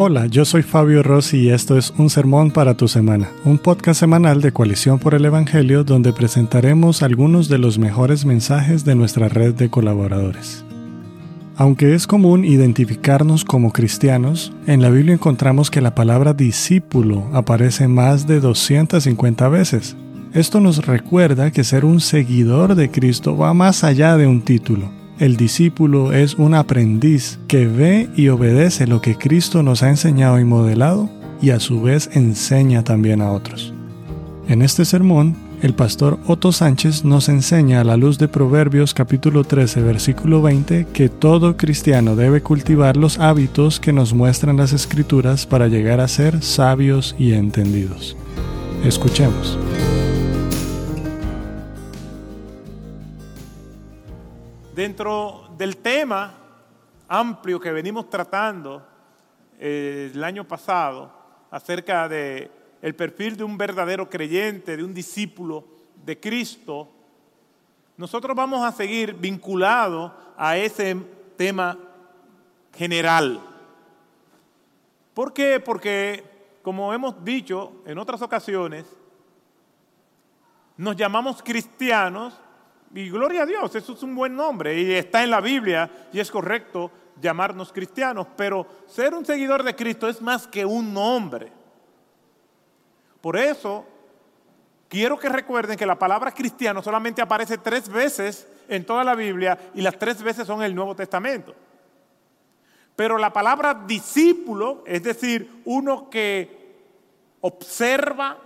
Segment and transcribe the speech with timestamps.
[0.00, 3.98] Hola, yo soy Fabio Rossi y esto es Un Sermón para tu Semana, un podcast
[3.98, 9.28] semanal de Coalición por el Evangelio donde presentaremos algunos de los mejores mensajes de nuestra
[9.28, 10.64] red de colaboradores.
[11.56, 17.88] Aunque es común identificarnos como cristianos, en la Biblia encontramos que la palabra discípulo aparece
[17.88, 19.96] más de 250 veces.
[20.32, 24.97] Esto nos recuerda que ser un seguidor de Cristo va más allá de un título.
[25.18, 30.38] El discípulo es un aprendiz que ve y obedece lo que Cristo nos ha enseñado
[30.38, 31.10] y modelado
[31.42, 33.74] y a su vez enseña también a otros.
[34.46, 39.42] En este sermón, el pastor Otto Sánchez nos enseña a la luz de Proverbios capítulo
[39.42, 45.46] 13 versículo 20 que todo cristiano debe cultivar los hábitos que nos muestran las escrituras
[45.46, 48.16] para llegar a ser sabios y entendidos.
[48.84, 49.58] Escuchemos.
[54.78, 56.34] Dentro del tema
[57.08, 58.86] amplio que venimos tratando
[59.58, 61.10] eh, el año pasado
[61.50, 62.48] acerca de
[62.80, 65.64] el perfil de un verdadero creyente, de un discípulo
[66.04, 66.88] de Cristo,
[67.96, 70.96] nosotros vamos a seguir vinculados a ese
[71.36, 71.76] tema
[72.72, 73.40] general.
[75.12, 75.58] ¿Por qué?
[75.58, 76.22] Porque,
[76.62, 78.86] como hemos dicho en otras ocasiones,
[80.76, 82.40] nos llamamos cristianos
[82.94, 86.20] y gloria a Dios, eso es un buen nombre y está en la Biblia y
[86.20, 91.52] es correcto llamarnos cristianos, pero ser un seguidor de Cristo es más que un nombre.
[93.20, 93.84] Por eso,
[94.88, 99.58] quiero que recuerden que la palabra cristiano solamente aparece tres veces en toda la Biblia
[99.74, 101.54] y las tres veces son en el Nuevo Testamento.
[102.94, 106.58] Pero la palabra discípulo, es decir, uno que
[107.40, 108.36] observa,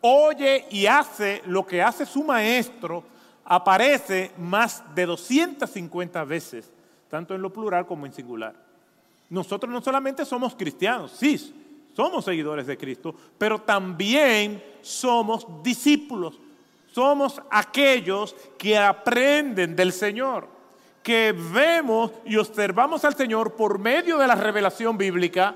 [0.00, 3.04] oye y hace lo que hace su maestro,
[3.44, 6.70] aparece más de 250 veces,
[7.08, 8.54] tanto en lo plural como en singular.
[9.30, 11.54] Nosotros no solamente somos cristianos, sí,
[11.94, 16.38] somos seguidores de Cristo, pero también somos discípulos.
[16.92, 20.46] Somos aquellos que aprenden del Señor,
[21.02, 25.54] que vemos y observamos al Señor por medio de la revelación bíblica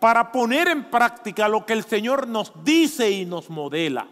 [0.00, 4.06] para poner en práctica lo que el Señor nos dice y nos modela.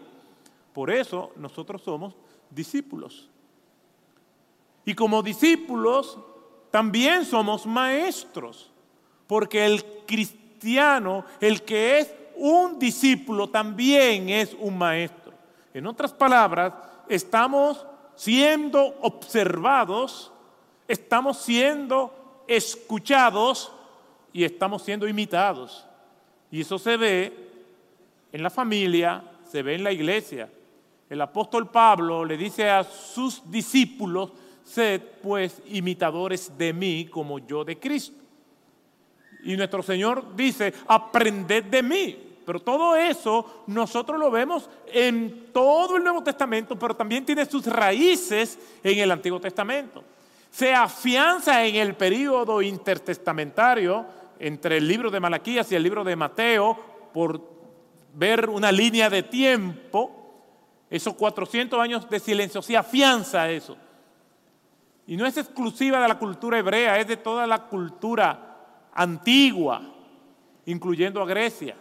[0.71, 2.13] Por eso nosotros somos
[2.49, 3.29] discípulos.
[4.85, 6.17] Y como discípulos
[6.71, 8.71] también somos maestros,
[9.27, 10.47] porque el cristiano
[11.39, 15.33] el que es un discípulo, también es un maestro.
[15.73, 16.73] En otras palabras,
[17.07, 17.85] estamos
[18.15, 20.31] siendo observados,
[20.87, 23.71] estamos siendo escuchados
[24.33, 25.85] y estamos siendo imitados.
[26.51, 27.49] Y eso se ve
[28.31, 30.49] en la familia, se ve en la iglesia.
[31.09, 34.31] El apóstol Pablo le dice a sus discípulos,
[34.63, 38.21] sed pues imitadores de mí como yo de Cristo.
[39.43, 42.23] Y nuestro Señor dice, aprended de mí.
[42.45, 47.65] Pero todo eso nosotros lo vemos en todo el Nuevo Testamento, pero también tiene sus
[47.65, 50.03] raíces en el Antiguo Testamento.
[50.49, 54.05] Se afianza en el periodo intertestamentario
[54.39, 56.77] entre el libro de Malaquías y el libro de Mateo,
[57.13, 57.41] por
[58.13, 60.16] ver una línea de tiempo,
[60.89, 63.77] esos 400 años de silencio, se afianza eso.
[65.05, 68.57] Y no es exclusiva de la cultura hebrea, es de toda la cultura
[68.93, 69.81] antigua,
[70.65, 71.75] incluyendo a Grecia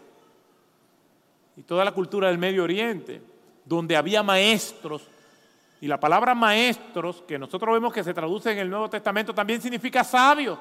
[1.57, 3.23] y toda la cultura del Medio Oriente,
[3.65, 5.09] donde había maestros.
[5.81, 9.61] Y la palabra maestros, que nosotros vemos que se traduce en el Nuevo Testamento, también
[9.61, 10.59] significa sabio.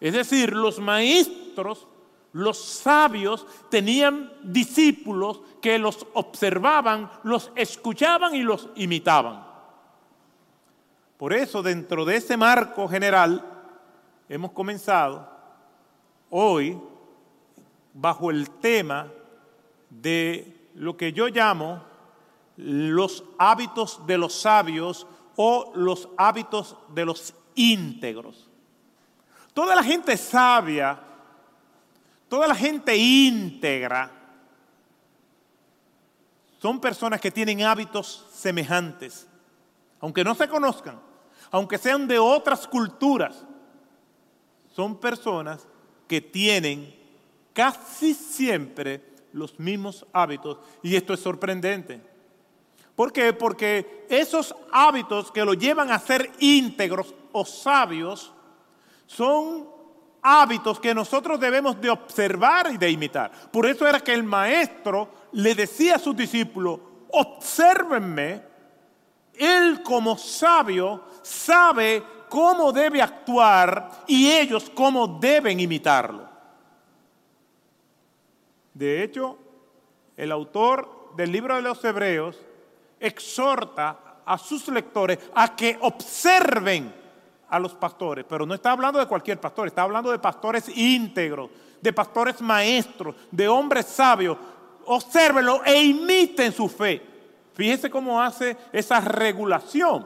[0.00, 1.86] Es decir, los maestros,
[2.34, 9.46] los sabios, tenían discípulos que los observaban, los escuchaban y los imitaban.
[11.16, 13.42] Por eso, dentro de ese marco general,
[14.28, 15.28] hemos comenzado
[16.28, 16.76] hoy
[17.92, 19.08] bajo el tema
[19.88, 21.84] de lo que yo llamo
[22.56, 25.06] los hábitos de los sabios
[25.36, 28.50] o los hábitos de los íntegros.
[29.52, 30.98] Toda la gente sabia,
[32.34, 34.10] toda la gente íntegra,
[36.58, 39.28] son personas que tienen hábitos semejantes,
[40.00, 41.00] aunque no se conozcan,
[41.52, 43.44] aunque sean de otras culturas,
[44.74, 45.64] son personas
[46.08, 46.92] que tienen
[47.52, 49.00] casi siempre
[49.32, 50.58] los mismos hábitos.
[50.82, 52.00] Y esto es sorprendente.
[52.96, 53.32] ¿Por qué?
[53.32, 58.32] Porque esos hábitos que lo llevan a ser íntegros o sabios
[59.06, 59.73] son
[60.24, 63.30] hábitos que nosotros debemos de observar y de imitar.
[63.52, 66.80] Por eso era que el maestro le decía a sus discípulos,
[67.10, 68.42] obsérvenme,
[69.34, 76.26] él como sabio sabe cómo debe actuar y ellos cómo deben imitarlo.
[78.72, 79.38] De hecho,
[80.16, 82.40] el autor del libro de los Hebreos
[82.98, 87.03] exhorta a sus lectores a que observen
[87.54, 91.50] a los pastores, pero no está hablando de cualquier pastor, está hablando de pastores íntegros,
[91.80, 94.36] de pastores maestros, de hombres sabios.
[94.86, 97.00] Obsérvenlo e imiten su fe.
[97.54, 100.04] Fíjense cómo hace esa regulación.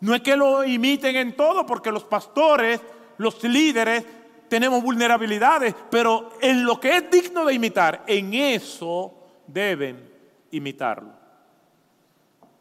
[0.00, 2.80] No es que lo imiten en todo, porque los pastores,
[3.16, 4.04] los líderes,
[4.48, 9.12] tenemos vulnerabilidades, pero en lo que es digno de imitar, en eso
[9.48, 10.08] deben
[10.52, 11.10] imitarlo.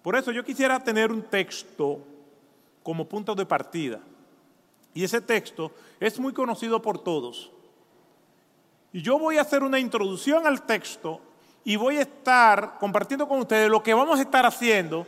[0.02, 2.00] Por eso yo quisiera tener un texto
[2.82, 4.00] como punto de partida.
[4.98, 7.52] Y ese texto es muy conocido por todos.
[8.92, 11.22] Y yo voy a hacer una introducción al texto
[11.64, 15.06] y voy a estar compartiendo con ustedes lo que vamos a estar haciendo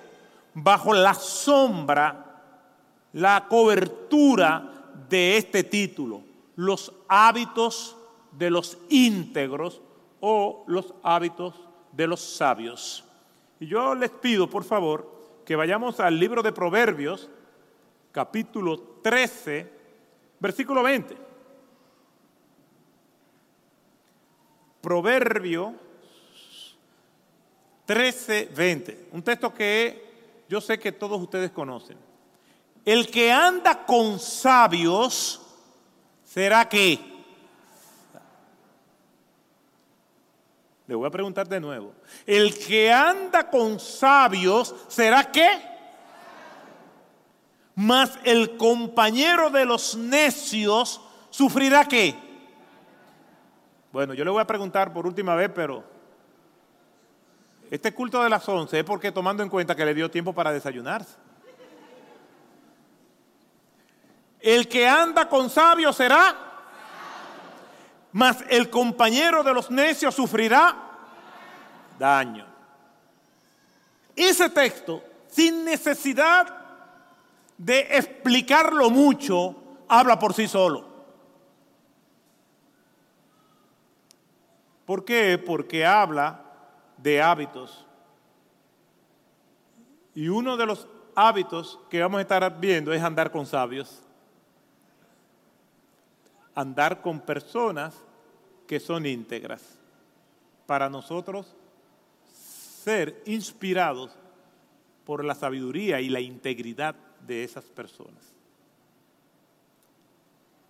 [0.53, 2.39] bajo la sombra,
[3.13, 6.21] la cobertura de este título,
[6.56, 7.97] los hábitos
[8.31, 9.81] de los íntegros
[10.19, 11.56] o los hábitos
[11.94, 13.03] de los sabios.
[13.59, 15.12] Y yo les pido, por favor,
[15.44, 17.27] que vayamos al libro de Proverbios,
[18.12, 19.79] capítulo 13,
[20.39, 21.18] versículo 20.
[24.81, 25.75] Proverbio
[27.86, 29.09] 13, 20.
[29.12, 31.97] Un texto que yo sé que todos ustedes conocen.
[32.86, 35.41] El que anda con sabios
[36.24, 37.00] será que.
[40.88, 41.94] Le voy a preguntar de nuevo.
[42.25, 45.79] El que anda con sabios será que
[47.80, 51.00] mas el compañero de los necios
[51.30, 52.14] sufrirá qué?
[53.94, 55.86] Bueno, yo le voy a preguntar por última vez, pero
[57.72, 60.52] este culto de las once es porque tomando en cuenta que le dio tiempo para
[60.52, 61.16] desayunarse.
[64.42, 66.36] El que anda con sabios será,
[68.12, 70.75] mas el compañero de los necios sufrirá
[71.98, 72.46] daño.
[74.18, 76.59] Ese texto, sin necesidad
[77.60, 79.54] de explicarlo mucho,
[79.90, 80.88] habla por sí solo.
[84.86, 85.38] ¿Por qué?
[85.38, 86.42] Porque habla
[86.98, 87.86] de hábitos.
[90.16, 94.02] Y uno de los hábitos que vamos a estar viendo es andar con sabios.
[96.56, 97.94] Andar con personas
[98.68, 99.78] que son íntegras.
[100.66, 101.56] Para nosotros
[102.34, 104.12] ser inspirados
[105.04, 106.96] por la sabiduría y la integridad
[107.30, 108.24] de esas personas.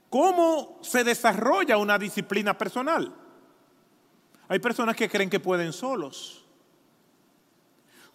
[0.09, 3.15] ¿Cómo se desarrolla una disciplina personal?
[4.49, 6.43] Hay personas que creen que pueden solos.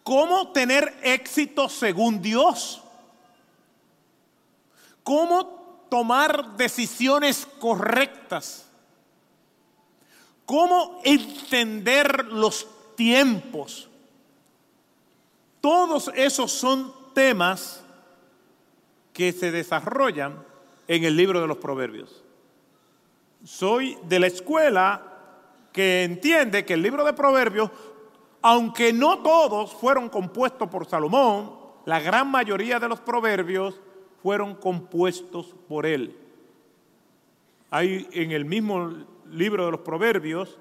[0.03, 2.83] ¿Cómo tener éxito según Dios?
[5.03, 8.67] ¿Cómo tomar decisiones correctas?
[10.45, 13.89] ¿Cómo entender los tiempos?
[15.63, 17.84] Todos esos son temas
[19.15, 20.45] que se desarrollan
[20.87, 22.23] en el libro de los proverbios.
[23.45, 25.03] Soy de la escuela
[25.73, 27.71] que entiende que el libro de proverbios,
[28.43, 31.55] aunque no todos fueron compuestos por Salomón,
[31.87, 33.81] la gran mayoría de los proverbios
[34.23, 36.17] fueron compuestos por él.
[37.71, 38.93] Hay en el mismo
[39.31, 40.59] libro de los proverbios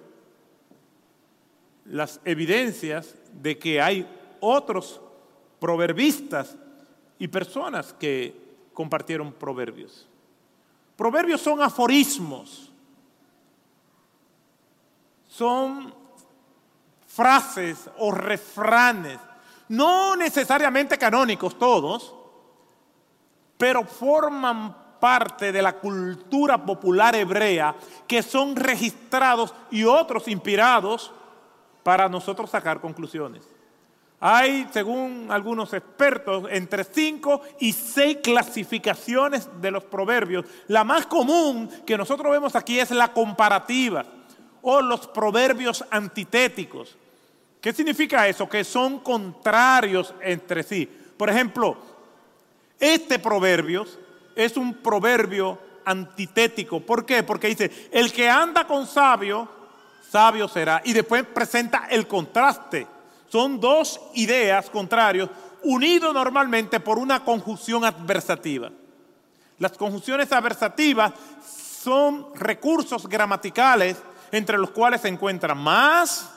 [1.85, 4.07] las evidencias de que hay
[4.39, 5.01] otros
[5.59, 6.57] proverbistas
[7.19, 8.42] y personas que
[8.73, 10.07] compartieron proverbios.
[10.95, 12.71] Proverbios son aforismos,
[15.27, 15.93] son
[17.07, 19.19] frases o refranes,
[19.69, 22.13] no necesariamente canónicos todos,
[23.57, 27.75] pero forman parte de la cultura popular hebrea
[28.07, 31.11] que son registrados y otros inspirados
[31.83, 33.52] para nosotros sacar conclusiones.
[34.25, 40.45] Hay, según algunos expertos, entre cinco y seis clasificaciones de los proverbios.
[40.69, 44.05] La más común que nosotros vemos aquí es la comparativa
[44.61, 46.95] o los proverbios antitéticos.
[47.59, 48.47] ¿Qué significa eso?
[48.47, 50.89] Que son contrarios entre sí.
[51.17, 51.75] Por ejemplo,
[52.79, 53.85] este proverbio
[54.37, 56.79] es un proverbio antitético.
[56.79, 57.23] ¿Por qué?
[57.23, 59.49] Porque dice, el que anda con sabio,
[60.09, 60.81] sabio será.
[60.85, 62.87] Y después presenta el contraste.
[63.33, 65.27] Son dos ideas contrarias
[65.63, 68.69] unidos normalmente por una conjunción adversativa.
[69.57, 71.13] Las conjunciones adversativas
[71.43, 73.97] son recursos gramaticales
[74.31, 76.29] entre los cuales se encuentran más,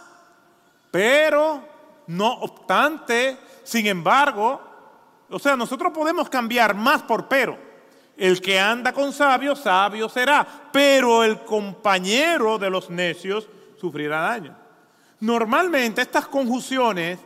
[0.91, 1.63] pero,
[2.07, 4.59] no obstante, sin embargo,
[5.29, 7.59] o sea, nosotros podemos cambiar más por pero.
[8.17, 13.47] El que anda con sabio, sabio será, pero el compañero de los necios
[13.79, 14.66] sufrirá daño.
[15.21, 17.19] Normalmente estas conjunciones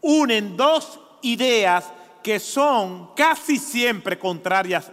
[0.00, 1.90] unen dos ideas
[2.22, 4.90] que son casi siempre contrarias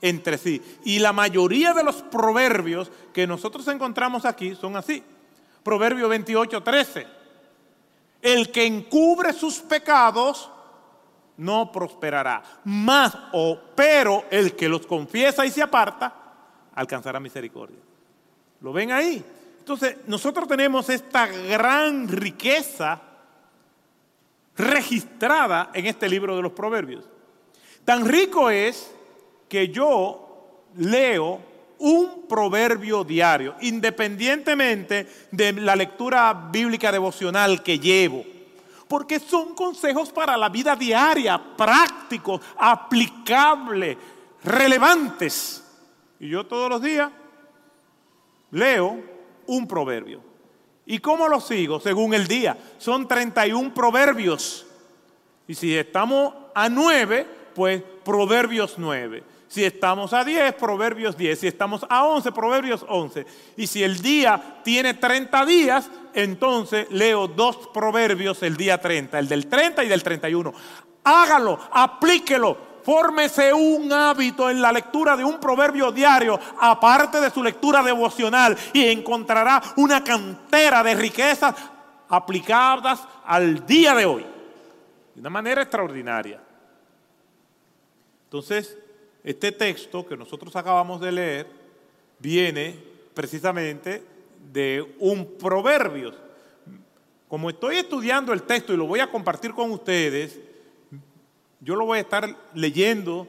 [0.00, 0.62] entre sí.
[0.84, 5.02] Y la mayoría de los proverbios que nosotros encontramos aquí son así.
[5.62, 7.06] Proverbio 28, 13.
[8.20, 10.50] El que encubre sus pecados
[11.36, 12.42] no prosperará.
[12.64, 16.14] Más o pero el que los confiesa y se aparta
[16.74, 17.78] alcanzará misericordia.
[18.60, 19.24] ¿Lo ven ahí?
[19.64, 23.00] Entonces, nosotros tenemos esta gran riqueza
[24.58, 27.08] registrada en este libro de los proverbios.
[27.82, 28.92] Tan rico es
[29.48, 31.40] que yo leo
[31.78, 38.22] un proverbio diario, independientemente de la lectura bíblica devocional que llevo,
[38.86, 43.96] porque son consejos para la vida diaria, prácticos, aplicables,
[44.44, 45.64] relevantes.
[46.20, 47.10] Y yo todos los días
[48.50, 49.13] leo
[49.46, 50.20] un proverbio.
[50.86, 51.80] ¿Y cómo lo sigo?
[51.80, 52.58] Según el día.
[52.78, 54.66] Son 31 proverbios.
[55.46, 59.22] Y si estamos a 9, pues proverbios 9.
[59.48, 61.38] Si estamos a 10, proverbios 10.
[61.38, 63.24] Si estamos a 11, proverbios 11.
[63.56, 69.28] Y si el día tiene 30 días, entonces leo dos proverbios el día 30, el
[69.28, 70.52] del 30 y del 31.
[71.04, 77.42] Hágalo, aplíquelo fórmese un hábito en la lectura de un proverbio diario, aparte de su
[77.42, 81.54] lectura devocional, y encontrará una cantera de riquezas
[82.08, 84.26] aplicadas al día de hoy,
[85.14, 86.40] de una manera extraordinaria.
[88.24, 88.76] Entonces,
[89.22, 91.46] este texto que nosotros acabamos de leer
[92.18, 92.76] viene
[93.14, 94.02] precisamente
[94.52, 96.12] de un proverbio.
[97.28, 100.38] Como estoy estudiando el texto y lo voy a compartir con ustedes,
[101.64, 103.26] yo lo voy a estar leyendo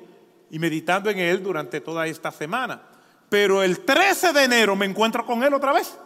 [0.52, 2.82] y meditando en él durante toda esta semana.
[3.30, 5.98] Pero el 13 de enero me encuentro con él otra vez.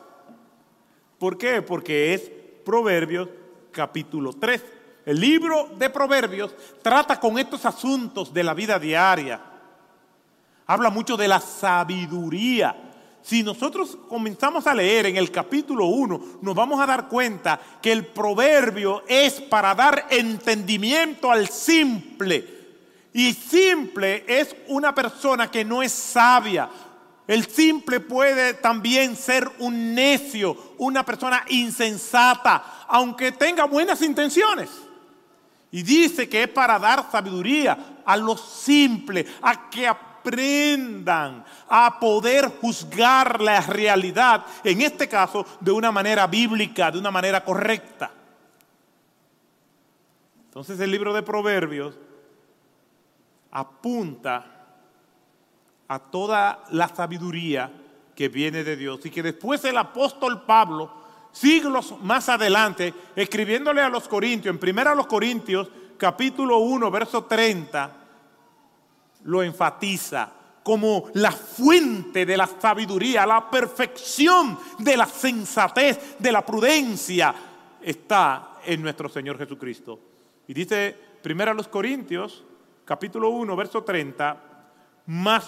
[1.17, 1.61] ¿Por qué?
[1.63, 2.31] Porque es
[2.63, 3.27] Proverbios
[3.71, 4.63] capítulo 3.
[5.07, 9.41] El libro de Proverbios trata con estos asuntos de la vida diaria.
[10.67, 12.88] Habla mucho de la sabiduría
[13.21, 17.91] si nosotros comenzamos a leer en el capítulo 1, nos vamos a dar cuenta que
[17.91, 22.57] el proverbio es para dar entendimiento al simple.
[23.13, 26.69] Y simple es una persona que no es sabia.
[27.27, 34.69] El simple puede también ser un necio, una persona insensata, aunque tenga buenas intenciones.
[35.71, 39.87] Y dice que es para dar sabiduría a los simples, a que
[40.19, 47.11] aprendan a poder juzgar la realidad, en este caso de una manera bíblica, de una
[47.11, 48.11] manera correcta.
[50.45, 51.95] Entonces el libro de Proverbios
[53.51, 54.45] apunta
[55.87, 57.71] a toda la sabiduría
[58.15, 60.91] que viene de Dios y que después el apóstol Pablo,
[61.31, 67.23] siglos más adelante, escribiéndole a los Corintios, en primera a los Corintios, capítulo 1, verso
[67.25, 67.98] 30,
[69.23, 70.31] lo enfatiza
[70.63, 77.33] como la fuente de la sabiduría, la perfección de la sensatez, de la prudencia,
[77.81, 79.99] está en nuestro Señor Jesucristo.
[80.47, 82.43] Y dice primero a los Corintios,
[82.85, 84.37] capítulo 1, verso 30,
[85.07, 85.45] mas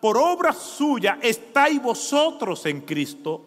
[0.00, 3.46] por obra suya estáis vosotros en Cristo,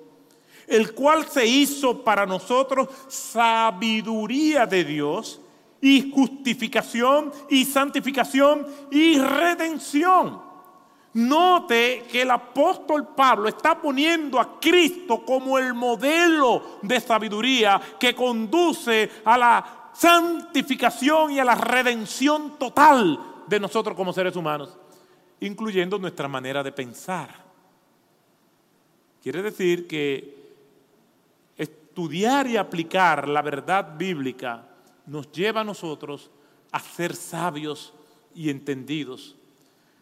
[0.68, 5.39] el cual se hizo para nosotros sabiduría de Dios
[5.84, 10.42] y justificación y santificación y redención.
[11.16, 18.16] Note que el apóstol Pablo está poniendo a Cristo como el modelo de sabiduría que
[18.16, 24.78] conduce a la santificación y a la redención total de nosotros como seres humanos,
[25.42, 27.44] incluyendo nuestra manera de pensar.
[29.22, 30.34] Quiere decir que
[31.58, 34.70] estudiar y aplicar la verdad bíblica
[35.05, 36.29] nos lleva a nosotros
[36.72, 37.93] a ser sabios
[38.36, 39.36] y entendidos.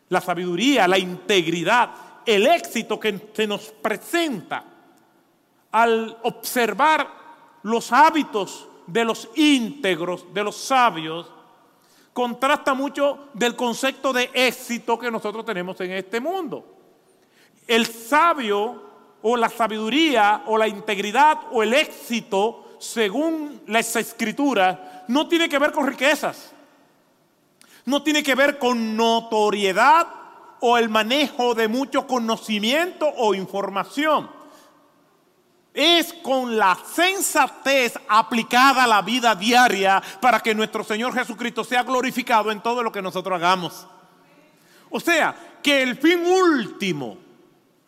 [0.10, 1.91] La sabiduría, la integridad,
[2.25, 4.63] el éxito que se nos presenta
[5.72, 7.10] al observar
[7.63, 11.31] los hábitos de los íntegros, de los sabios,
[12.13, 16.65] contrasta mucho del concepto de éxito que nosotros tenemos en este mundo.
[17.67, 18.91] El sabio
[19.22, 25.60] o la sabiduría o la integridad o el éxito según las escrituras, no tiene que
[25.60, 26.52] ver con riquezas,
[27.86, 30.08] no tiene que ver con notoriedad
[30.62, 34.30] o el manejo de mucho conocimiento o información.
[35.74, 41.84] Es con la sensatez aplicada a la vida diaria para que nuestro Señor Jesucristo sea
[41.84, 43.88] glorificado en todo lo que nosotros hagamos.
[44.90, 47.18] O sea, que el fin último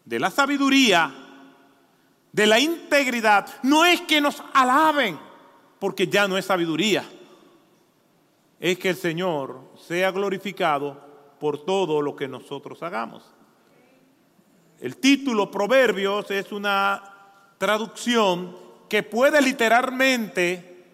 [0.06, 1.23] de la sabiduría
[2.34, 5.18] de la integridad no es que nos alaben,
[5.80, 7.06] porque ya no es sabiduría.
[8.60, 11.00] Es que el Señor sea glorificado
[11.40, 13.24] por todo lo que nosotros hagamos.
[14.80, 17.04] El título Proverbios es una
[17.58, 18.58] traducción
[18.90, 20.86] que puede literalmente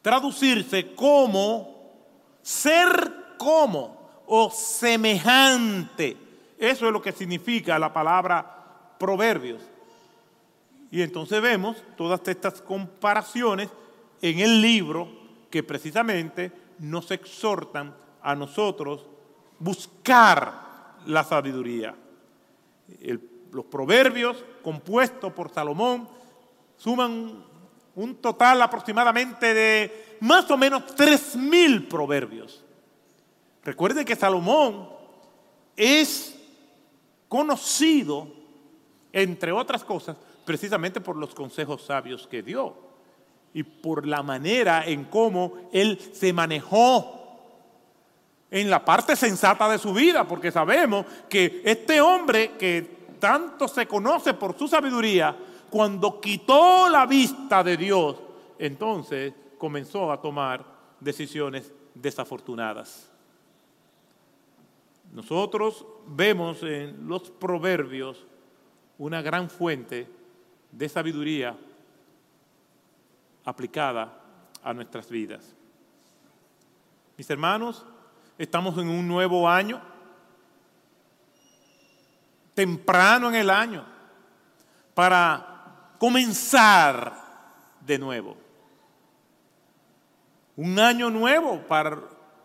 [0.00, 1.92] traducirse como
[2.42, 6.16] ser como o semejante.
[6.58, 8.59] Eso es lo que significa la palabra
[9.00, 9.62] proverbios.
[10.90, 13.70] Y entonces vemos todas estas comparaciones
[14.20, 15.08] en el libro
[15.50, 19.06] que precisamente nos exhortan a nosotros
[19.58, 21.96] buscar la sabiduría.
[23.52, 26.08] los proverbios compuestos por Salomón
[26.76, 27.44] suman
[27.94, 32.62] un total aproximadamente de más o menos tres mil proverbios.
[33.64, 34.88] Recuerde que Salomón
[35.76, 36.38] es
[37.28, 38.39] conocido
[39.12, 42.74] entre otras cosas, precisamente por los consejos sabios que dio
[43.52, 47.18] y por la manera en cómo él se manejó
[48.50, 53.86] en la parte sensata de su vida, porque sabemos que este hombre que tanto se
[53.86, 55.36] conoce por su sabiduría,
[55.68, 58.16] cuando quitó la vista de Dios,
[58.58, 60.64] entonces comenzó a tomar
[60.98, 63.08] decisiones desafortunadas.
[65.12, 68.24] Nosotros vemos en los proverbios
[69.00, 70.06] una gran fuente
[70.70, 71.56] de sabiduría
[73.46, 74.12] aplicada
[74.62, 75.42] a nuestras vidas.
[77.16, 77.86] Mis hermanos,
[78.36, 79.80] estamos en un nuevo año,
[82.52, 83.86] temprano en el año,
[84.92, 87.14] para comenzar
[87.80, 88.36] de nuevo.
[90.56, 91.98] Un año nuevo para,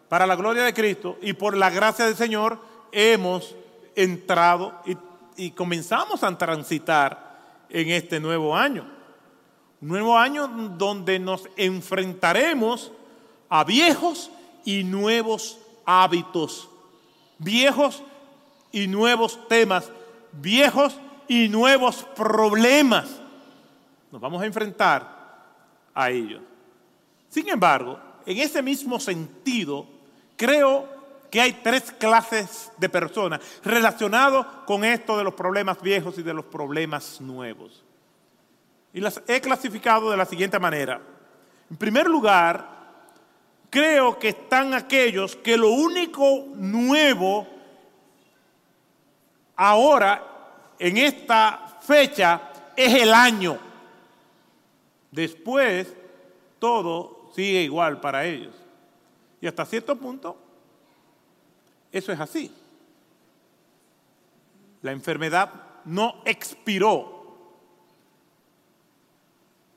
[0.08, 2.58] para la gloria de Cristo y por la gracia del Señor
[2.94, 3.54] hemos
[3.94, 4.96] entrado y
[5.38, 8.88] y comenzamos a transitar en este nuevo año.
[9.82, 12.92] Un nuevo año donde nos enfrentaremos
[13.50, 14.32] a viejos
[14.64, 16.70] y nuevos hábitos,
[17.38, 18.04] viejos
[18.72, 19.92] y nuevos temas,
[20.32, 20.96] viejos
[21.28, 23.22] y nuevos problemas.
[24.12, 25.16] Nos vamos a enfrentar
[25.94, 26.42] a ellos.
[27.30, 29.86] Sin embargo, en ese mismo sentido,
[30.36, 30.95] creo
[31.36, 36.34] que hay tres clases de personas relacionadas con esto de los problemas viejos y de
[36.34, 37.84] los problemas nuevos.
[38.94, 41.02] Y las he clasificado de la siguiente manera.
[41.70, 42.66] En primer lugar,
[43.70, 47.46] creo que están aquellos que lo único nuevo
[49.58, 50.24] ahora,
[50.80, 52.44] en esta fecha,
[52.78, 53.60] es el año.
[55.12, 55.94] Después,
[56.60, 58.56] todo sigue igual para ellos.
[59.42, 60.46] Y hasta cierto punto,
[61.96, 62.52] eso es así.
[64.82, 65.50] La enfermedad
[65.86, 67.38] no expiró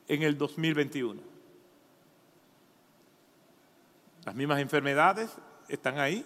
[0.05, 1.21] en el 2021.
[4.25, 5.31] Las mismas enfermedades
[5.69, 6.25] están ahí,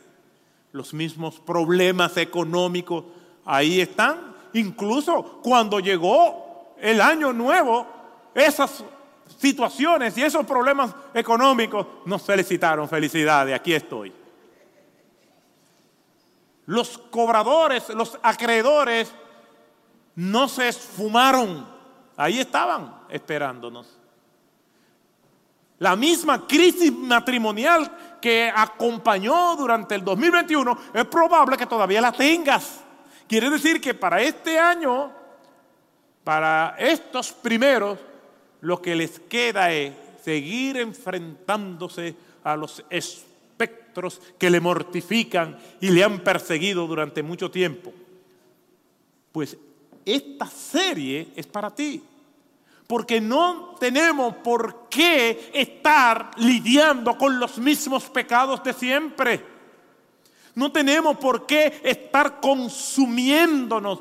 [0.72, 3.06] los mismos problemas económicos
[3.46, 4.36] ahí están.
[4.54, 7.86] Incluso cuando llegó el año nuevo,
[8.34, 8.84] esas
[9.38, 12.90] situaciones y esos problemas económicos nos felicitaron.
[12.90, 14.23] Felicidades, aquí estoy.
[16.66, 19.12] Los cobradores, los acreedores,
[20.16, 21.68] no se esfumaron.
[22.16, 23.98] Ahí estaban esperándonos.
[25.80, 32.80] La misma crisis matrimonial que acompañó durante el 2021 es probable que todavía la tengas.
[33.28, 35.12] Quiere decir que para este año,
[36.24, 38.00] para estos primeros,
[38.62, 43.33] lo que les queda es seguir enfrentándose a los espíritus
[44.38, 47.94] que le mortifican y le han perseguido durante mucho tiempo.
[49.32, 49.58] Pues
[50.06, 52.02] esta serie es para ti.
[52.88, 59.46] Porque no tenemos por qué estar lidiando con los mismos pecados de siempre.
[60.56, 64.00] No tenemos por qué estar consumiéndonos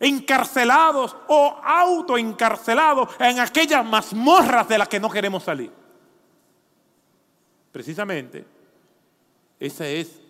[0.00, 5.70] encarcelados o autoencarcelados en aquellas mazmorras de las que no queremos salir.
[7.72, 8.57] Precisamente
[9.60, 10.20] esa es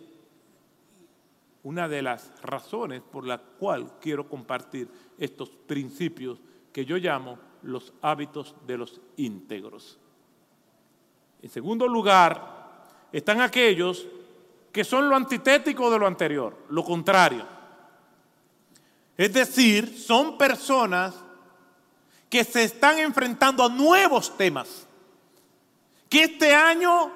[1.62, 4.88] una de las razones por la cual quiero compartir
[5.18, 6.38] estos principios
[6.72, 9.98] que yo llamo los hábitos de los íntegros.
[11.42, 14.06] En segundo lugar, están aquellos
[14.72, 17.46] que son lo antitético de lo anterior, lo contrario.
[19.16, 21.14] Es decir, son personas
[22.30, 24.86] que se están enfrentando a nuevos temas,
[26.08, 27.12] que este año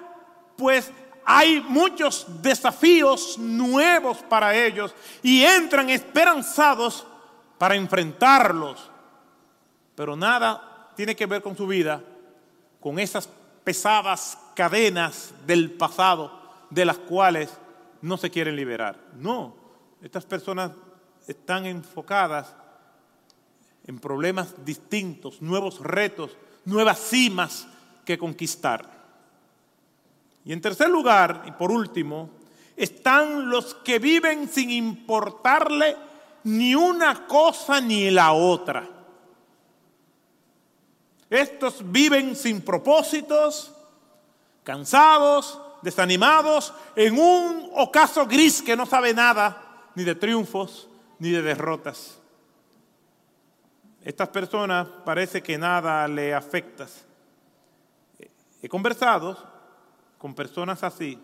[0.57, 0.91] pues
[1.25, 7.07] hay muchos desafíos nuevos para ellos y entran esperanzados
[7.59, 8.91] para enfrentarlos,
[9.95, 12.03] pero nada tiene que ver con su vida,
[12.81, 13.29] con esas
[13.65, 17.51] pesadas cadenas del pasado de las cuales
[18.01, 18.99] no se quieren liberar.
[19.17, 19.55] No,
[20.03, 20.73] estas personas
[21.27, 22.55] están enfocadas
[23.87, 27.67] en problemas distintos, nuevos retos, nuevas cimas
[28.05, 29.02] que conquistar.
[30.45, 32.31] Y en tercer lugar, y por último,
[32.77, 35.97] están los que viven sin importarle
[36.45, 38.89] ni una cosa ni la otra.
[41.31, 43.73] Estos viven sin propósitos,
[44.65, 51.43] cansados, desanimados, en un ocaso gris que no sabe nada, ni de triunfos, ni de
[51.43, 52.19] derrotas.
[54.05, 56.87] Estas personas parece que nada le afecta.
[58.61, 59.52] He conversado
[60.23, 61.19] con personas así,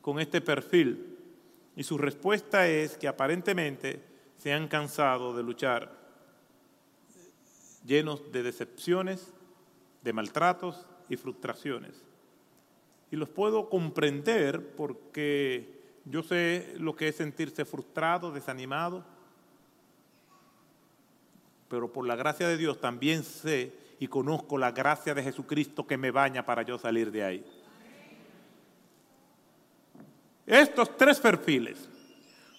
[0.00, 1.18] con este perfil,
[1.74, 4.00] y su respuesta es que aparentemente
[4.36, 5.90] se han cansado de luchar
[7.84, 9.32] llenos de decepciones,
[10.04, 12.00] de maltratos y frustraciones.
[13.10, 19.04] Y los puedo comprender porque yo sé lo que es sentirse frustrado, desanimado,
[21.68, 25.96] pero por la gracia de Dios también sé y conozco la gracia de Jesucristo que
[25.96, 27.61] me baña para yo salir de ahí.
[30.46, 31.88] Estos tres perfiles,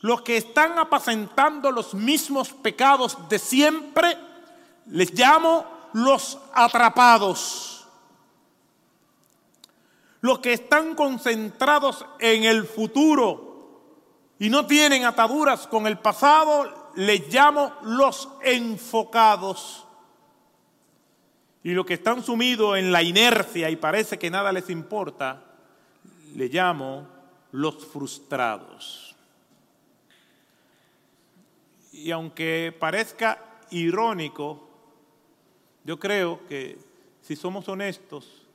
[0.02, 4.18] los que están apacentando los mismos pecados de siempre,
[4.88, 7.88] les llamo los atrapados.
[10.22, 13.54] Los que están concentrados en el futuro
[14.40, 19.86] y no tienen ataduras con el pasado, les llamo los enfocados.
[21.64, 25.44] Y los que están sumidos en la inercia y parece que nada les importa,
[26.36, 27.13] le llamo
[27.54, 29.16] los frustrados.
[31.92, 34.68] Y aunque parezca irónico,
[35.84, 36.78] yo creo que
[37.22, 38.48] si somos honestos,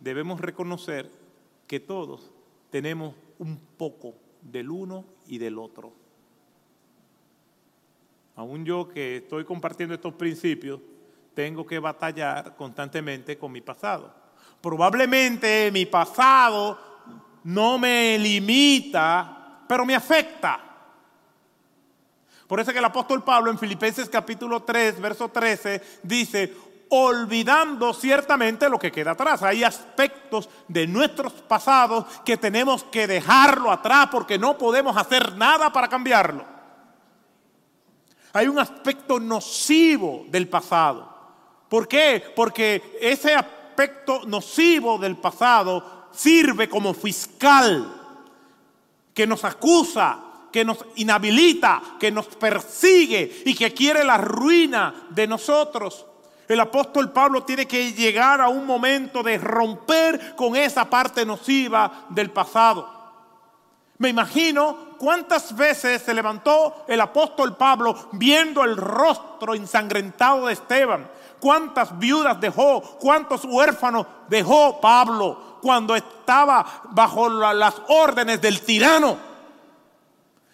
[0.00, 1.10] debemos reconocer
[1.66, 2.30] que todos
[2.70, 5.92] tenemos un poco del uno y del otro.
[8.36, 10.80] Aún yo que estoy compartiendo estos principios,
[11.34, 14.14] tengo que batallar constantemente con mi pasado.
[14.62, 16.85] Probablemente mi pasado
[17.46, 20.58] no me limita, pero me afecta.
[22.48, 26.56] Por eso que el apóstol Pablo en Filipenses capítulo 3, verso 13, dice,
[26.88, 29.44] olvidando ciertamente lo que queda atrás.
[29.44, 35.72] Hay aspectos de nuestros pasados que tenemos que dejarlo atrás porque no podemos hacer nada
[35.72, 36.44] para cambiarlo.
[38.32, 41.14] Hay un aspecto nocivo del pasado.
[41.68, 42.24] ¿Por qué?
[42.34, 47.92] Porque ese aspecto nocivo del pasado sirve como fiscal
[49.14, 55.26] que nos acusa que nos inhabilita, que nos persigue y que quiere la ruina de
[55.26, 56.06] nosotros.
[56.48, 62.06] El apóstol Pablo tiene que llegar a un momento de romper con esa parte nociva
[62.08, 62.88] del pasado.
[63.98, 71.06] Me imagino cuántas veces se levantó el apóstol Pablo viendo el rostro ensangrentado de Esteban.
[71.38, 79.16] Cuántas viudas dejó, cuántos huérfanos dejó Pablo cuando estaba bajo las órdenes del tirano.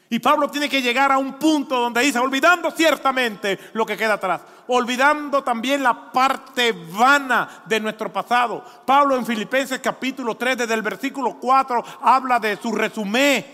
[0.09, 4.15] Y Pablo tiene que llegar a un punto donde dice, olvidando ciertamente lo que queda
[4.15, 8.65] atrás, olvidando también la parte vana de nuestro pasado.
[8.87, 13.45] Pablo en Filipenses capítulo 3, desde el versículo 4, habla de su resumen,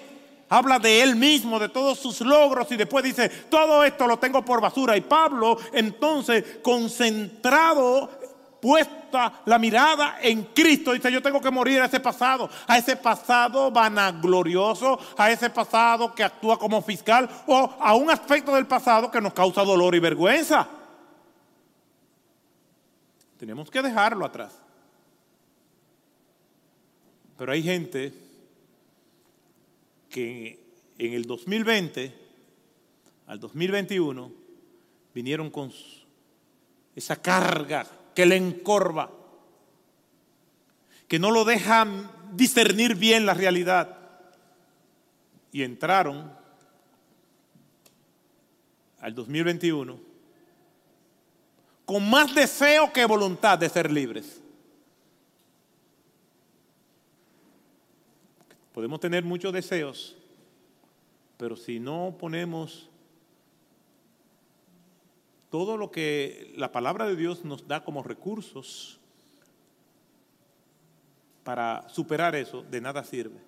[0.48, 4.44] habla de él mismo, de todos sus logros y después dice, todo esto lo tengo
[4.44, 4.96] por basura.
[4.96, 8.17] Y Pablo entonces, concentrado
[8.60, 12.96] puesta la mirada en Cristo, dice, yo tengo que morir a ese pasado, a ese
[12.96, 19.10] pasado vanaglorioso, a ese pasado que actúa como fiscal o a un aspecto del pasado
[19.10, 20.68] que nos causa dolor y vergüenza.
[23.38, 24.52] Tenemos que dejarlo atrás.
[27.36, 28.12] Pero hay gente
[30.10, 30.58] que
[30.98, 32.12] en el 2020
[33.28, 34.32] al 2021
[35.14, 35.72] vinieron con
[36.96, 37.86] esa carga
[38.18, 39.12] que le encorva,
[41.06, 41.86] que no lo deja
[42.32, 43.96] discernir bien la realidad.
[45.52, 46.32] Y entraron
[48.98, 50.00] al 2021
[51.84, 54.42] con más deseo que voluntad de ser libres.
[58.74, 60.16] Podemos tener muchos deseos,
[61.36, 62.90] pero si no ponemos
[65.50, 69.00] todo lo que la palabra de Dios nos da como recursos
[71.44, 73.40] para superar eso, de nada sirve.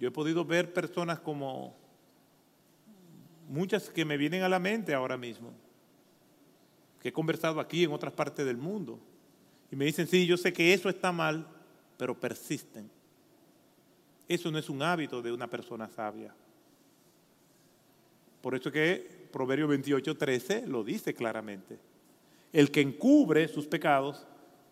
[0.00, 1.74] Yo he podido ver personas como
[3.48, 5.52] muchas que me vienen a la mente ahora mismo,
[7.00, 8.98] que he conversado aquí en otras partes del mundo,
[9.70, 11.46] y me dicen, sí, yo sé que eso está mal,
[11.98, 12.90] pero persisten.
[14.26, 16.34] Eso no es un hábito de una persona sabia.
[18.40, 21.76] Por eso que Proverbio 28, 13 lo dice claramente.
[22.52, 24.24] El que encubre sus pecados,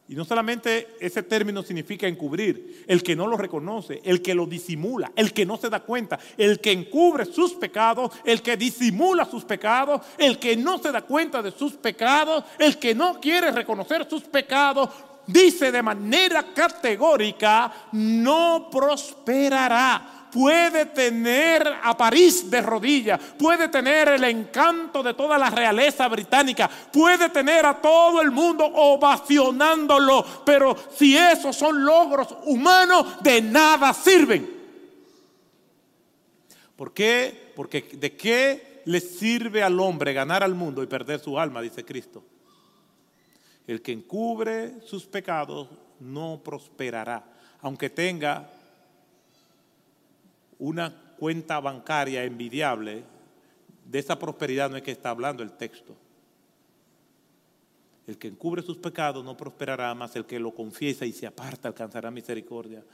[0.06, 4.46] y no solamente ese término significa encubrir, el que no lo reconoce, el que lo
[4.46, 9.24] disimula, el que no se da cuenta, el que encubre sus pecados, el que disimula
[9.24, 13.50] sus pecados, el que no se da cuenta de sus pecados, el que no quiere
[13.50, 14.90] reconocer sus pecados,
[15.26, 20.21] dice de manera categórica, no prosperará.
[20.32, 26.70] Puede tener a París de rodillas, puede tener el encanto de toda la realeza británica,
[26.90, 33.92] puede tener a todo el mundo ovacionándolo, pero si esos son logros humanos, de nada
[33.92, 34.48] sirven.
[36.76, 37.52] ¿Por qué?
[37.54, 41.84] Porque de qué le sirve al hombre ganar al mundo y perder su alma, dice
[41.84, 42.24] Cristo.
[43.66, 45.68] El que encubre sus pecados
[46.00, 47.22] no prosperará,
[47.60, 48.50] aunque tenga
[50.62, 53.02] una cuenta bancaria envidiable.
[53.84, 55.96] De esa prosperidad no es que está hablando el texto.
[58.06, 61.66] El que encubre sus pecados no prosperará, más el que lo confiesa y se aparta
[61.66, 62.84] alcanzará misericordia.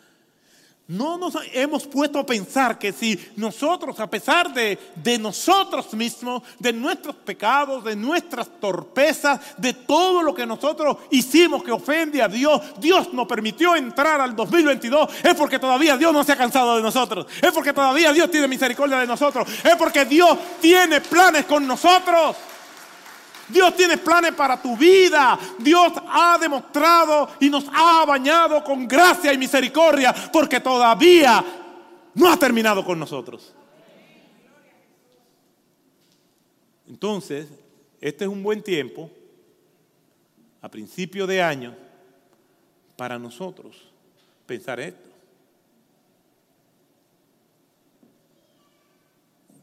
[0.89, 6.43] No nos hemos puesto a pensar que si nosotros, a pesar de, de, nosotros mismos,
[6.59, 12.29] de nuestros pecados, de nuestras torpezas, de todo lo que nosotros hicimos que ofende a
[12.29, 16.77] Dios, Dios nos permitió entrar al 2022, es porque todavía Dios no se ha cansado
[16.77, 21.45] de nosotros, es porque todavía Dios tiene misericordia de nosotros, es porque Dios tiene planes
[21.45, 22.35] con nosotros.
[23.49, 25.39] Dios tiene planes para tu vida.
[25.59, 31.45] Dios ha demostrado y nos ha bañado con gracia y misericordia porque todavía
[32.15, 33.55] no ha terminado con nosotros.
[36.87, 37.49] Entonces,
[38.01, 39.11] este es un buen tiempo,
[40.61, 41.77] a principio de año,
[42.97, 43.93] para nosotros
[44.47, 45.09] pensar esto.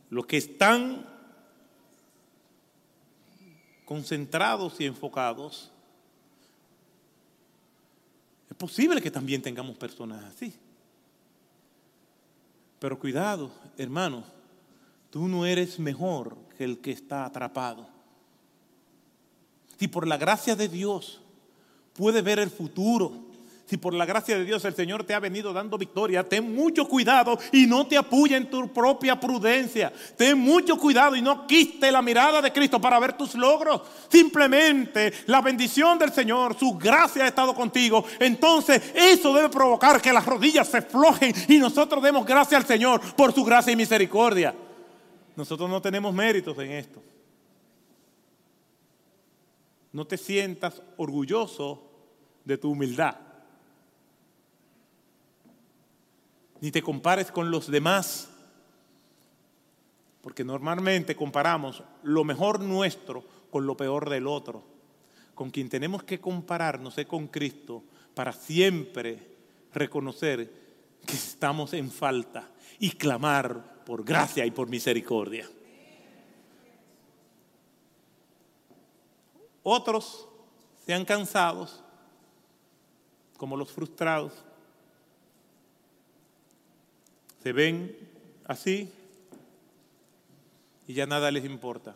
[0.10, 1.15] Los que están
[3.86, 5.72] concentrados y enfocados,
[8.50, 10.54] es posible que también tengamos personas así.
[12.80, 14.24] Pero cuidado, hermano,
[15.10, 17.88] tú no eres mejor que el que está atrapado.
[19.78, 21.22] Si por la gracia de Dios
[21.94, 23.25] puede ver el futuro,
[23.66, 26.88] si por la gracia de Dios el Señor te ha venido dando victoria, ten mucho
[26.88, 29.92] cuidado y no te apoya en tu propia prudencia.
[30.16, 33.82] Ten mucho cuidado y no quiste la mirada de Cristo para ver tus logros.
[34.08, 38.06] Simplemente la bendición del Señor, su gracia ha estado contigo.
[38.20, 43.02] Entonces eso debe provocar que las rodillas se flojen y nosotros demos gracias al Señor
[43.16, 44.54] por su gracia y misericordia.
[45.36, 47.02] Nosotros no tenemos méritos en esto.
[49.92, 51.82] No te sientas orgulloso
[52.44, 53.25] de tu humildad.
[56.62, 58.30] Ni te compares con los demás,
[60.22, 64.64] porque normalmente comparamos lo mejor nuestro con lo peor del otro.
[65.36, 69.36] Con quien tenemos que compararnos es con Cristo para siempre
[69.74, 70.50] reconocer
[71.06, 75.48] que estamos en falta y clamar por gracia y por misericordia.
[79.62, 80.28] Otros
[80.86, 81.68] se han cansado,
[83.38, 84.34] como los frustrados,
[87.46, 87.96] se ven
[88.46, 88.90] así
[90.88, 91.96] y ya nada les importa.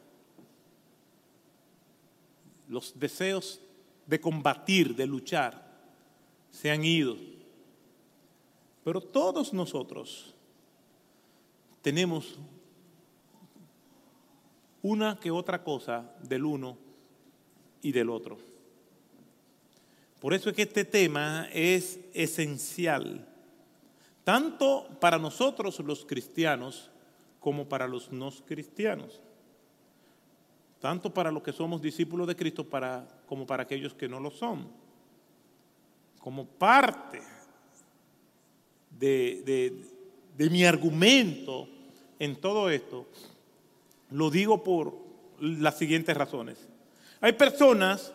[2.67, 3.59] Los deseos
[4.05, 5.75] de combatir, de luchar,
[6.51, 7.17] se han ido.
[8.83, 10.35] Pero todos nosotros
[11.81, 12.37] tenemos
[14.83, 16.77] una que otra cosa del uno
[17.81, 18.37] y del otro.
[20.19, 23.28] Por eso es que este tema es esencial
[24.29, 26.91] tanto para nosotros los cristianos
[27.39, 29.19] como para los no cristianos,
[30.79, 32.63] tanto para los que somos discípulos de Cristo
[33.25, 34.67] como para aquellos que no lo son,
[36.19, 37.23] como parte
[38.99, 39.73] de
[40.37, 41.67] mi argumento
[42.19, 43.07] en todo esto,
[44.11, 44.93] lo digo por
[45.39, 46.69] las siguientes razones.
[47.19, 48.13] Hay personas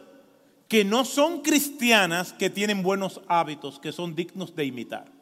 [0.69, 5.14] que no son cristianas que tienen buenos hábitos, que son dignos de imitar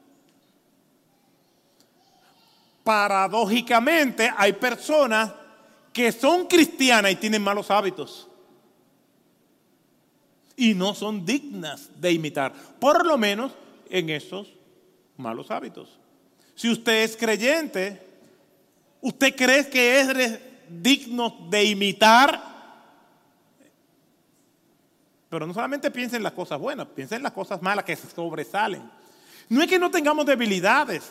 [2.84, 5.32] paradójicamente hay personas
[5.92, 8.28] que son cristianas y tienen malos hábitos.
[10.56, 13.52] Y no son dignas de imitar, por lo menos
[13.88, 14.52] en esos
[15.16, 15.98] malos hábitos.
[16.54, 18.00] Si usted es creyente,
[19.00, 22.52] usted cree que es dignos de imitar.
[25.28, 28.82] Pero no solamente piensen en las cosas buenas, piensen en las cosas malas que sobresalen.
[29.48, 31.10] No es que no tengamos debilidades,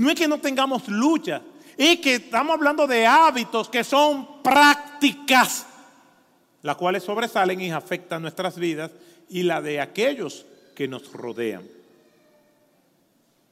[0.00, 1.42] no es que no tengamos lucha,
[1.76, 5.66] es que estamos hablando de hábitos que son prácticas,
[6.62, 8.92] las cuales sobresalen y afectan nuestras vidas
[9.28, 11.68] y la de aquellos que nos rodean.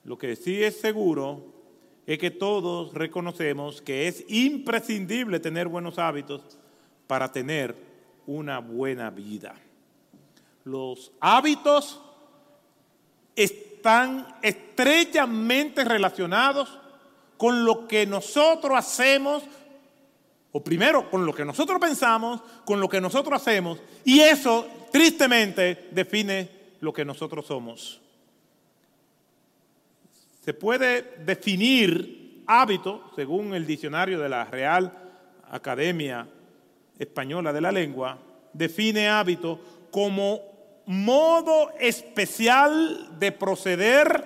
[0.04, 1.44] Lo que sí es seguro
[2.06, 6.40] es que todos reconocemos que es imprescindible tener buenos hábitos
[7.06, 7.76] para tener
[8.26, 9.54] una buena vida.
[10.64, 12.00] Los hábitos
[13.36, 13.67] están
[14.42, 16.78] estrechamente relacionados
[17.36, 19.42] con lo que nosotros hacemos,
[20.52, 25.88] o primero con lo que nosotros pensamos, con lo que nosotros hacemos, y eso tristemente
[25.90, 28.00] define lo que nosotros somos.
[30.44, 34.92] Se puede definir hábito, según el diccionario de la Real
[35.50, 36.26] Academia
[36.98, 38.18] Española de la Lengua,
[38.52, 39.60] define hábito
[39.90, 40.57] como
[40.88, 44.24] modo especial de proceder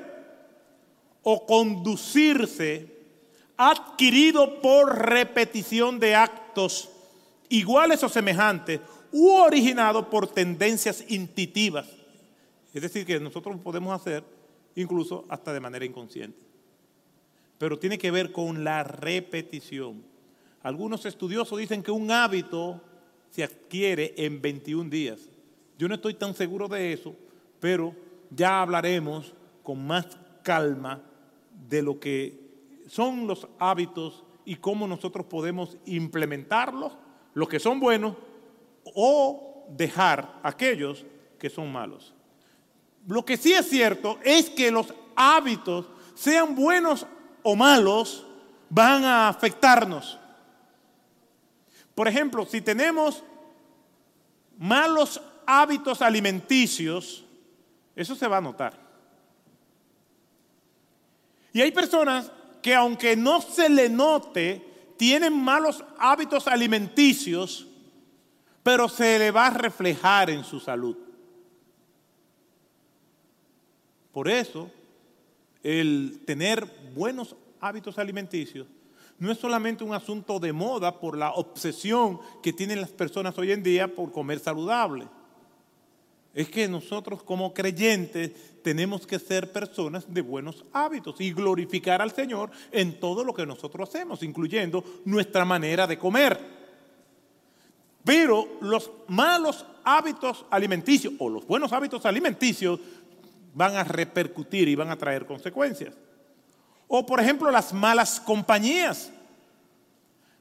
[1.24, 2.86] o conducirse
[3.56, 6.88] adquirido por repetición de actos
[7.48, 8.78] iguales o semejantes
[9.10, 11.88] u originado por tendencias intuitivas.
[12.72, 14.22] Es decir, que nosotros podemos hacer
[14.76, 16.38] incluso hasta de manera inconsciente.
[17.58, 20.04] Pero tiene que ver con la repetición.
[20.62, 22.80] Algunos estudiosos dicen que un hábito
[23.30, 25.31] se adquiere en 21 días.
[25.78, 27.14] Yo no estoy tan seguro de eso,
[27.60, 27.94] pero
[28.30, 30.06] ya hablaremos con más
[30.42, 31.02] calma
[31.68, 32.40] de lo que
[32.88, 36.92] son los hábitos y cómo nosotros podemos implementarlos,
[37.34, 38.16] los que son buenos,
[38.94, 41.04] o dejar aquellos
[41.38, 42.12] que son malos.
[43.06, 47.06] Lo que sí es cierto es que los hábitos, sean buenos
[47.42, 48.26] o malos,
[48.68, 50.18] van a afectarnos.
[51.94, 53.22] Por ejemplo, si tenemos
[54.58, 57.24] malos hábitos alimenticios,
[57.94, 58.78] eso se va a notar.
[61.52, 62.30] Y hay personas
[62.62, 67.66] que aunque no se le note, tienen malos hábitos alimenticios,
[68.62, 70.96] pero se le va a reflejar en su salud.
[74.12, 74.70] Por eso,
[75.62, 78.66] el tener buenos hábitos alimenticios
[79.18, 83.52] no es solamente un asunto de moda por la obsesión que tienen las personas hoy
[83.52, 85.06] en día por comer saludable.
[86.34, 88.30] Es que nosotros como creyentes
[88.62, 93.44] tenemos que ser personas de buenos hábitos y glorificar al Señor en todo lo que
[93.44, 96.40] nosotros hacemos, incluyendo nuestra manera de comer.
[98.04, 102.80] Pero los malos hábitos alimenticios o los buenos hábitos alimenticios
[103.54, 105.94] van a repercutir y van a traer consecuencias.
[106.88, 109.12] O por ejemplo las malas compañías.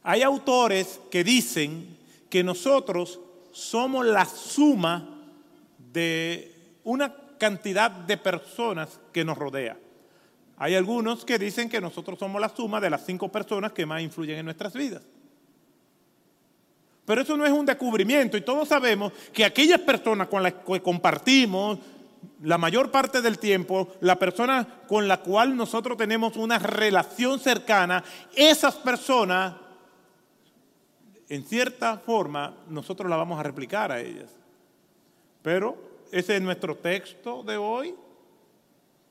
[0.04, 1.98] Hay autores que dicen
[2.30, 3.20] que nosotros
[3.52, 5.21] somos la suma
[5.92, 9.78] de una cantidad de personas que nos rodea.
[10.58, 14.02] Hay algunos que dicen que nosotros somos la suma de las cinco personas que más
[14.02, 15.02] influyen en nuestras vidas.
[17.04, 20.82] Pero eso no es un descubrimiento y todos sabemos que aquellas personas con las que
[20.82, 21.80] compartimos,
[22.44, 28.04] la mayor parte del tiempo, la persona con la cual nosotros tenemos una relación cercana,
[28.36, 29.56] esas personas,
[31.28, 34.41] en cierta forma, nosotros la vamos a replicar a ellas.
[35.42, 35.78] Pero
[36.12, 37.96] ese es nuestro texto de hoy,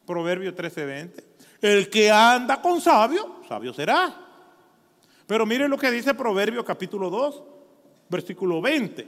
[0.06, 1.24] Proverbio 13:20.
[1.60, 4.28] El que anda con sabio, sabio será.
[5.26, 7.42] Pero miren lo que dice Proverbio capítulo 2,
[8.08, 9.06] versículo 20.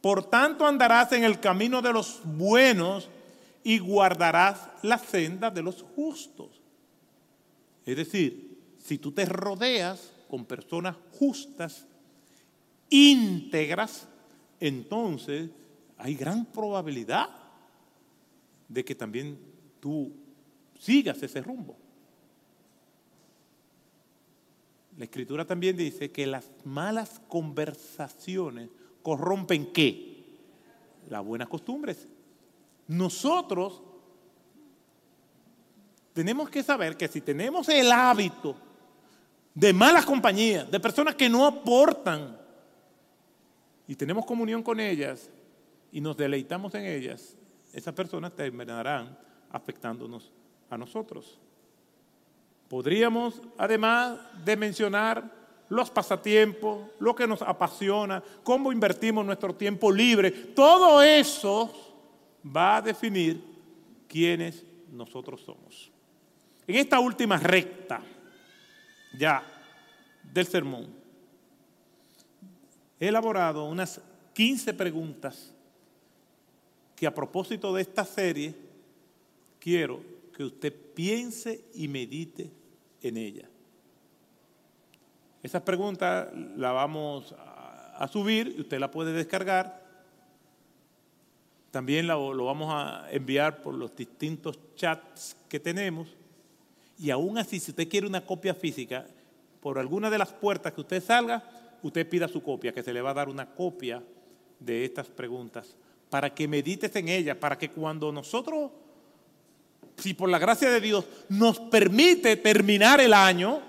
[0.00, 3.08] Por tanto andarás en el camino de los buenos
[3.62, 6.60] y guardarás la senda de los justos.
[7.86, 11.86] Es decir, si tú te rodeas con personas justas,
[12.90, 14.08] íntegras,
[14.58, 15.50] entonces
[16.02, 17.28] hay gran probabilidad
[18.68, 19.38] de que también
[19.78, 20.12] tú
[20.76, 21.76] sigas ese rumbo.
[24.98, 28.68] La escritura también dice que las malas conversaciones
[29.00, 30.24] corrompen qué?
[31.08, 32.08] Las buenas costumbres.
[32.88, 33.80] Nosotros
[36.12, 38.56] tenemos que saber que si tenemos el hábito
[39.54, 42.36] de malas compañías, de personas que no aportan,
[43.86, 45.30] y tenemos comunión con ellas
[45.92, 47.36] y nos deleitamos en ellas,
[47.72, 49.16] esas personas terminarán
[49.50, 50.32] afectándonos
[50.70, 51.38] a nosotros.
[52.68, 55.30] Podríamos, además de mencionar
[55.68, 61.70] los pasatiempos, lo que nos apasiona, cómo invertimos nuestro tiempo libre, todo eso
[62.44, 63.42] va a definir
[64.08, 65.90] quiénes nosotros somos.
[66.66, 68.02] En esta última recta
[69.18, 69.42] ya
[70.22, 70.88] del sermón,
[72.98, 74.00] he elaborado unas
[74.32, 75.52] 15 preguntas
[77.02, 78.54] que a propósito de esta serie
[79.58, 82.48] quiero que usted piense y medite
[83.02, 83.48] en ella.
[85.42, 89.84] Esas preguntas las vamos a subir y usted la puede descargar.
[91.72, 96.06] También lo vamos a enviar por los distintos chats que tenemos.
[97.00, 99.08] Y aún así, si usted quiere una copia física,
[99.60, 101.42] por alguna de las puertas que usted salga,
[101.82, 104.00] usted pida su copia, que se le va a dar una copia
[104.60, 105.74] de estas preguntas,
[106.12, 108.70] para que medites en ellas, para que cuando nosotros,
[109.96, 113.62] si por la gracia de Dios nos permite terminar el año,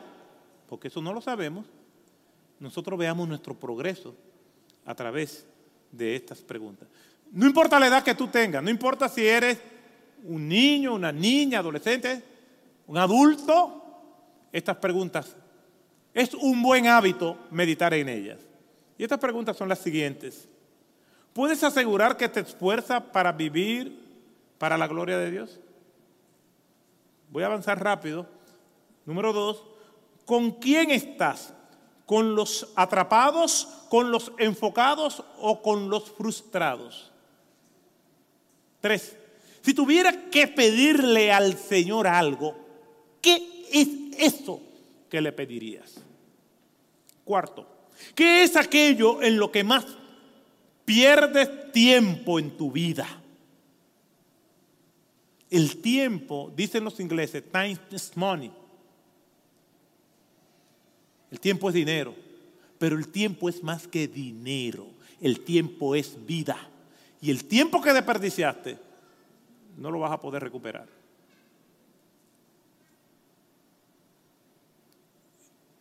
[0.68, 1.66] porque eso no lo sabemos,
[2.60, 4.14] nosotros veamos nuestro progreso
[4.84, 5.46] a través
[5.90, 6.90] de estas preguntas.
[7.32, 9.60] No importa la edad que tú tengas, no importa si eres
[10.26, 12.22] un niño, una niña, adolescente,
[12.88, 13.86] un adulto,
[14.52, 15.34] estas preguntas
[16.14, 18.40] es un buen hábito meditar en ellas.
[18.98, 20.50] Y estas preguntas son las siguientes.
[21.34, 24.00] ¿Puedes asegurar que te esfuerzas para vivir
[24.60, 25.60] para la gloria de Dios?
[27.30, 28.28] Voy a avanzar rápido.
[29.06, 29.64] Número dos,
[30.26, 31.54] ¿con quién estás?
[32.06, 37.12] ¿Con los atrapados, con los enfocados o con los frustrados?
[38.80, 39.18] Tres,
[39.62, 42.56] si tuviera que pedirle al Señor algo,
[43.22, 44.62] ¿qué es eso
[45.10, 45.96] que le pedirías?
[47.24, 47.66] Cuarto,
[48.14, 49.86] ¿qué es aquello en lo que más
[50.86, 53.08] pierdes tiempo en tu vida?
[55.50, 58.52] El tiempo, dicen los ingleses, time is money.
[61.30, 62.16] El tiempo es dinero,
[62.80, 64.88] pero el tiempo es más que dinero.
[65.22, 66.58] El tiempo es vida.
[67.22, 68.78] Y el tiempo que desperdiciaste
[69.78, 70.88] no lo vas a poder recuperar.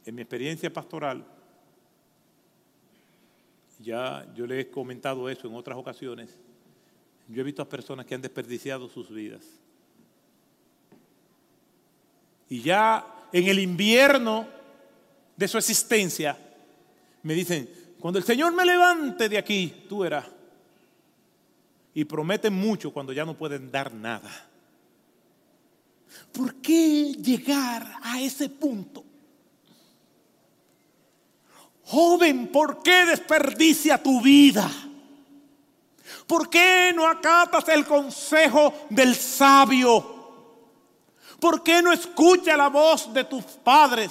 [0.05, 1.25] En mi experiencia pastoral,
[3.83, 6.31] ya yo le he comentado eso en otras ocasiones,
[7.29, 9.43] yo he visto a personas que han desperdiciado sus vidas.
[12.49, 14.47] Y ya en el invierno
[15.37, 16.39] de su existencia,
[17.23, 17.69] me dicen,
[17.99, 20.27] cuando el Señor me levante de aquí, tú verás.
[21.95, 24.31] Y prometen mucho cuando ya no pueden dar nada.
[26.33, 29.05] ¿Por qué llegar a ese punto?
[31.93, 34.67] Joven, ¿por qué desperdicia tu vida?
[36.27, 40.57] ¿Por qué no acatas el consejo del sabio?
[41.39, 44.11] ¿Por qué no escucha la voz de tus padres?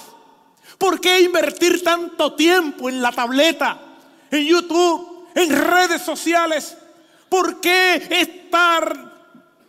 [0.78, 3.80] ¿Por qué invertir tanto tiempo en la tableta,
[4.30, 6.78] en YouTube, en redes sociales?
[7.28, 9.12] ¿Por qué estar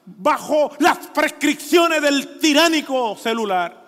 [0.05, 3.82] bajo las prescripciones del tiránico celular?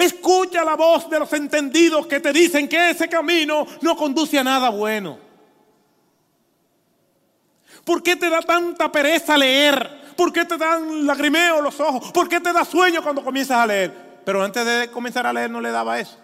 [0.00, 4.44] Escucha la voz de los entendidos que te dicen que ese camino no conduce a
[4.44, 5.18] nada bueno.
[7.84, 10.14] ¿Por qué te da tanta pereza leer?
[10.16, 12.12] ¿Por qué te dan lagrimeo los ojos?
[12.12, 14.22] ¿Por qué te da sueño cuando comienzas a leer?
[14.24, 16.16] Pero antes de comenzar a leer no le daba eso.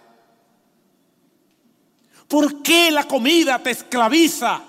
[2.27, 4.59] ¿Por qué la comida te esclaviza?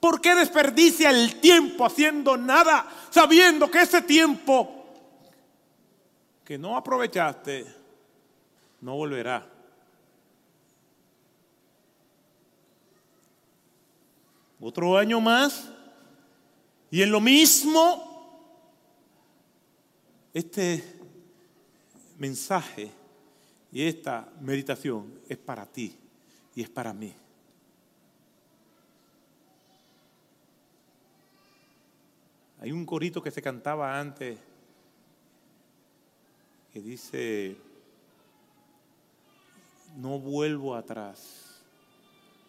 [0.00, 4.86] ¿Por qué desperdicia el tiempo haciendo nada, sabiendo que ese tiempo
[6.42, 7.83] que no aprovechaste
[8.84, 9.50] no volverá.
[14.60, 15.70] Otro año más
[16.90, 18.60] y en lo mismo,
[20.34, 20.84] este
[22.18, 22.90] mensaje
[23.72, 25.96] y esta meditación es para ti
[26.54, 27.14] y es para mí.
[32.60, 34.38] Hay un corito que se cantaba antes
[36.70, 37.56] que dice,
[39.96, 41.62] no vuelvo atrás,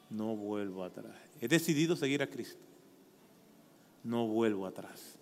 [0.10, 1.16] no vuelvo atrás.
[1.40, 2.64] He decidido seguir a Cristo,
[4.04, 5.16] no vuelvo atrás.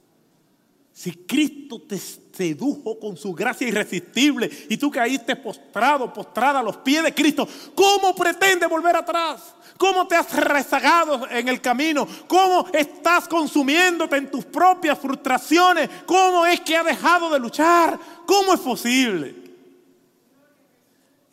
[0.95, 6.77] Si Cristo te sedujo con su gracia irresistible y tú caíste postrado, postrada a los
[6.77, 9.55] pies de Cristo, ¿cómo pretende volver atrás?
[9.75, 12.07] ¿Cómo te has rezagado en el camino?
[12.27, 15.89] ¿Cómo estás consumiéndote en tus propias frustraciones?
[16.05, 17.99] ¿Cómo es que ha dejado de luchar?
[18.27, 19.42] ¿Cómo es posible?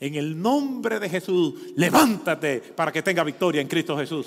[0.00, 4.26] En el nombre de Jesús, levántate para que tenga victoria en Cristo Jesús.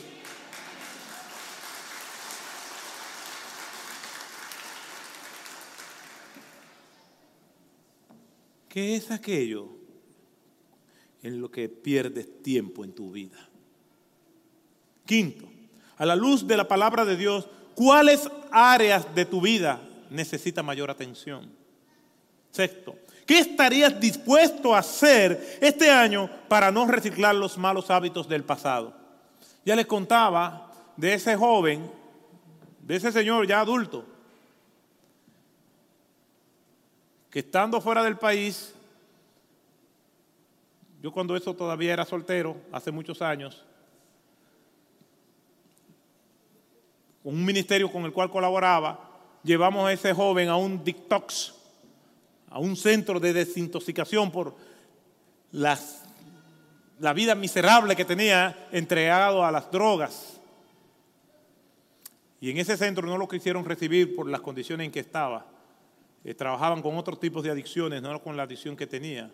[8.69, 9.69] ¿Qué es aquello
[11.23, 13.49] en lo que pierdes tiempo en tu vida?
[15.05, 15.47] Quinto,
[15.97, 20.89] a la luz de la palabra de Dios, ¿cuáles áreas de tu vida necesitan mayor
[20.89, 21.51] atención?
[22.51, 22.95] Sexto,
[23.25, 28.93] ¿qué estarías dispuesto a hacer este año para no reciclar los malos hábitos del pasado?
[29.65, 31.89] Ya les contaba de ese joven,
[32.81, 34.05] de ese señor ya adulto,
[37.29, 38.73] que estando fuera del país,
[41.01, 43.63] yo cuando eso todavía era soltero, hace muchos años,
[47.23, 48.99] un ministerio con el cual colaboraba,
[49.43, 51.53] llevamos a ese joven a un detox,
[52.53, 54.55] a un centro de desintoxicación por
[55.51, 60.39] la vida miserable que tenía entregado a las drogas.
[62.39, 65.47] Y en ese centro no lo quisieron recibir por las condiciones en que estaba.
[66.23, 69.31] Eh, trabajaban con otros tipos de adicciones, no con la adicción que tenía.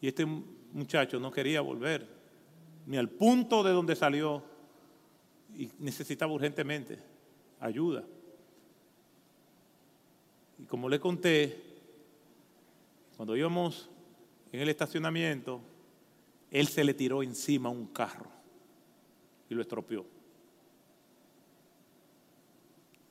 [0.00, 2.08] Y este muchacho no quería volver,
[2.86, 4.42] ni al punto de donde salió,
[5.54, 6.98] y necesitaba urgentemente
[7.60, 8.04] ayuda.
[10.58, 11.69] Y como le conté,
[13.20, 13.90] cuando íbamos
[14.50, 15.60] en el estacionamiento,
[16.50, 18.30] él se le tiró encima un carro
[19.50, 20.06] y lo estropeó.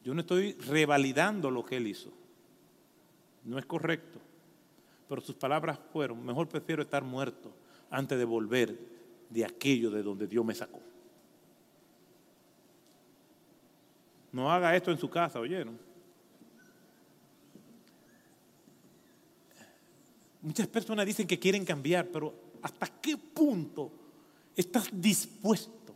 [0.04, 2.12] Yo no estoy revalidando lo que él hizo.
[3.44, 4.18] No es correcto.
[5.08, 7.52] Pero sus palabras fueron, mejor prefiero estar muerto
[7.92, 8.80] antes de volver
[9.30, 10.82] de aquello de donde Dios me sacó.
[14.32, 15.78] No haga esto en su casa, ¿oyeron?
[20.42, 23.92] Muchas personas dicen que quieren cambiar, pero ¿hasta qué punto
[24.56, 25.94] estás dispuesto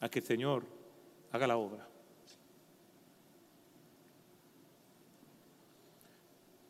[0.00, 0.64] a que el Señor
[1.32, 1.88] haga la obra?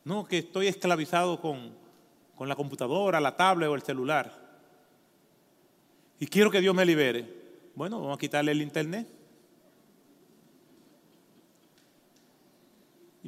[0.05, 1.75] No, que estoy esclavizado con,
[2.37, 4.47] con la computadora, la tablet o el celular.
[6.21, 7.29] Y quiero que Dios me libere.
[7.75, 9.16] Bueno, vamos a quitarle el internet.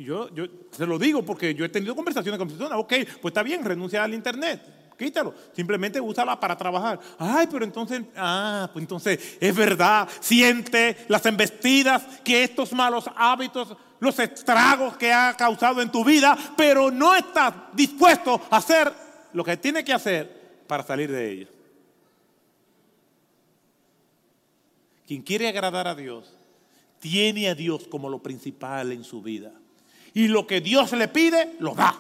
[0.04, 3.42] Yo, yo se lo digo porque yo he tenido conversaciones con personas, ok, pues está
[3.42, 7.00] bien, renuncia al internet, quítalo, simplemente úsala para trabajar.
[7.18, 13.76] Ay, pero entonces, ah, pues entonces es verdad, siente las embestidas que estos malos hábitos,
[13.98, 18.92] los estragos que ha causado en tu vida, pero no estás dispuesto a hacer
[19.32, 21.50] lo que tiene que hacer para salir de ellos.
[25.08, 26.32] Quien quiere agradar a Dios,
[27.00, 29.57] tiene a Dios como lo principal en su vida
[30.18, 31.96] y lo que Dios le pide, lo da.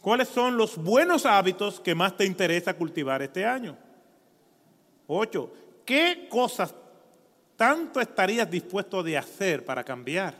[0.00, 3.76] ¿Cuáles son los buenos hábitos que más te interesa cultivar este año?
[5.06, 5.52] Ocho,
[5.84, 6.74] ¿qué cosas
[7.56, 10.34] tanto estarías dispuesto de hacer para cambiar?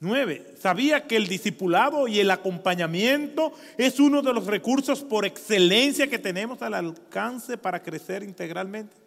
[0.00, 6.08] Nueve, ¿sabía que el discipulado y el acompañamiento es uno de los recursos por excelencia
[6.08, 9.03] que tenemos al alcance para crecer integralmente?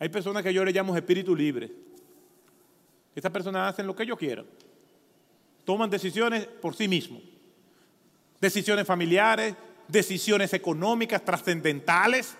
[0.00, 1.70] Hay personas que yo le llamo espíritu libre.
[3.14, 4.46] Estas personas hacen lo que ellos quieran.
[5.66, 7.20] Toman decisiones por sí mismos.
[8.40, 9.54] Decisiones familiares,
[9.86, 12.34] decisiones económicas, trascendentales.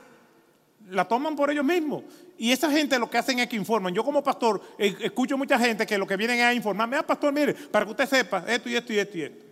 [0.89, 2.05] La toman por ellos mismos.
[2.39, 3.93] Y esa gente lo que hacen es que informan.
[3.93, 6.97] Yo como pastor eh, escucho mucha gente que lo que vienen es a informarme.
[6.97, 9.45] Ah, pastor, mire, para que usted sepa esto y esto y esto y esto.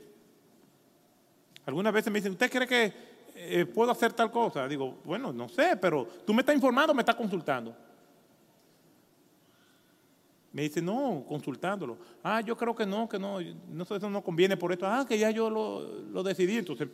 [1.66, 2.92] Algunas veces me dicen, ¿usted cree que
[3.34, 4.66] eh, puedo hacer tal cosa?
[4.66, 7.87] Digo, bueno, no sé, pero tú me estás informando me estás consultando.
[10.52, 11.98] Me dice, no, consultándolo.
[12.22, 14.86] Ah, yo creo que no, que no, no eso no conviene por esto.
[14.86, 16.56] Ah, que ya yo lo, decidí.
[16.56, 16.88] Entonces,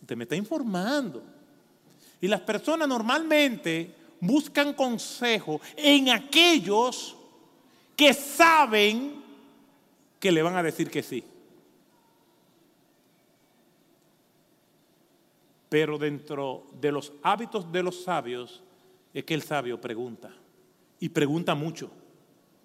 [0.00, 1.22] usted me está informando.
[2.20, 7.16] Y las personas normalmente buscan consejo en aquellos
[7.96, 9.20] que saben
[10.20, 11.24] que le van a decir que sí.
[15.68, 18.62] Pero dentro de los hábitos de los sabios
[19.12, 20.32] es que el sabio pregunta.
[21.00, 21.90] Y pregunta mucho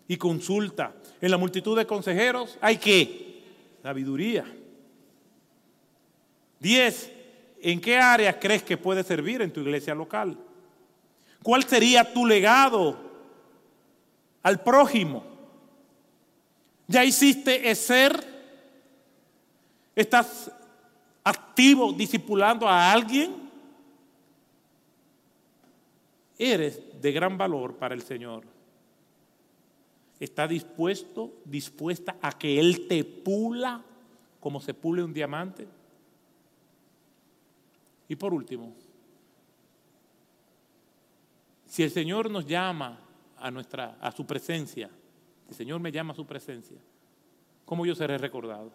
[0.07, 0.93] y consulta.
[1.21, 3.43] En la multitud de consejeros hay que
[3.81, 4.45] sabiduría.
[6.59, 7.11] Diez,
[7.61, 10.37] ¿en qué áreas crees que puede servir en tu iglesia local?
[11.43, 12.97] ¿Cuál sería tu legado
[14.41, 15.23] al prójimo?
[16.87, 18.35] ¿Ya hiciste ser?
[19.95, 20.51] ¿Estás
[21.23, 23.49] activo discipulando a alguien?
[26.37, 28.54] Eres de gran valor para el Señor
[30.25, 33.83] está dispuesto, dispuesta a que Él te pula
[34.39, 35.67] como se pule un diamante.
[38.07, 38.75] Y por último,
[41.65, 42.99] si el Señor nos llama
[43.37, 44.89] a nuestra a su presencia,
[45.47, 46.77] el Señor me llama a su presencia,
[47.65, 48.71] ¿cómo yo seré recordado?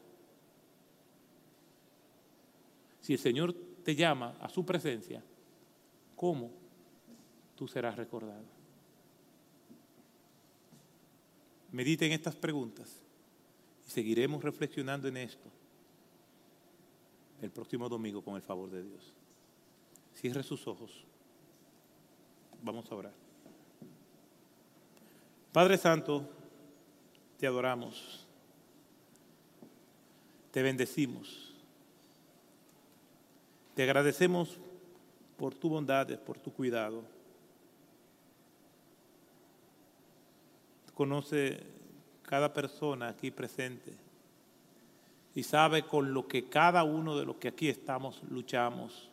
[3.00, 5.22] Si el Señor te llama a su presencia,
[6.16, 6.50] ¿cómo
[7.60, 8.59] tú serás recordado.
[11.72, 13.00] Medite en estas preguntas
[13.86, 15.48] y seguiremos reflexionando en esto
[17.42, 19.12] el próximo domingo con el favor de Dios.
[20.14, 21.04] Cierre sus ojos.
[22.62, 23.12] Vamos a orar.
[25.52, 26.28] Padre Santo,
[27.38, 28.26] te adoramos,
[30.52, 31.54] te bendecimos,
[33.74, 34.58] te agradecemos
[35.36, 37.02] por tu bondad, por tu cuidado.
[41.00, 41.58] Conoce
[42.20, 43.94] cada persona aquí presente
[45.34, 49.08] y sabe con lo que cada uno de los que aquí estamos luchamos.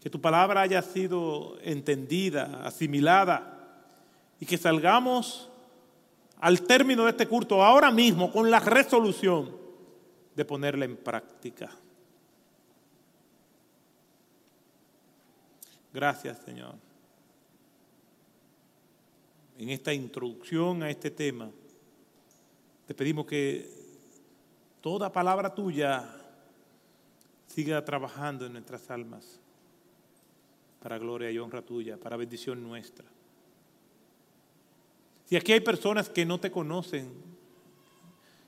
[0.00, 3.86] Que tu palabra haya sido entendida, asimilada
[4.40, 5.48] y que salgamos
[6.40, 9.56] al término de este culto ahora mismo con la resolución
[10.34, 11.70] de ponerla en práctica.
[15.92, 16.89] Gracias, Señor.
[19.60, 21.50] En esta introducción a este tema,
[22.86, 23.68] te pedimos que
[24.80, 26.16] toda palabra tuya
[27.46, 29.38] siga trabajando en nuestras almas
[30.82, 33.04] para gloria y honra tuya, para bendición nuestra.
[35.26, 37.12] Si aquí hay personas que no te conocen,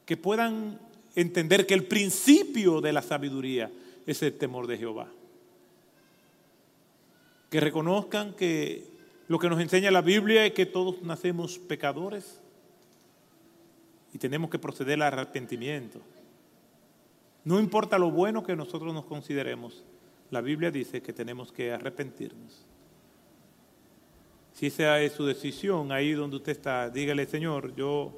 [0.06, 0.80] que puedan
[1.14, 3.70] entender que el principio de la sabiduría
[4.06, 5.10] es el temor de Jehová
[7.52, 8.91] que reconozcan que
[9.32, 12.38] lo que nos enseña la Biblia es que todos nacemos pecadores
[14.12, 16.02] y tenemos que proceder al arrepentimiento.
[17.42, 19.84] No importa lo bueno que nosotros nos consideremos,
[20.30, 22.66] la Biblia dice que tenemos que arrepentirnos.
[24.52, 28.12] Si esa es su decisión, ahí donde usted está, dígale, Señor, yo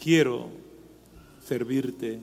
[0.00, 0.48] quiero
[1.44, 2.20] servirte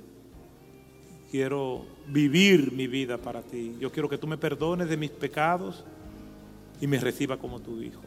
[1.29, 3.75] quiero vivir mi vida para ti.
[3.77, 5.83] Yo quiero que tú me perdones de mis pecados
[6.81, 8.01] y me reciba como tu hijo.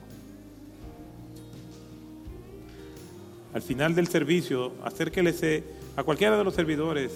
[3.55, 5.65] Al final del servicio, acérquese
[5.97, 7.13] a cualquiera de los servidores.